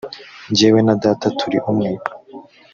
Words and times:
jyewe 0.55 0.79
na 0.85 0.95
data 1.03 1.27
turi 1.39 1.57
umwe. 1.71 1.91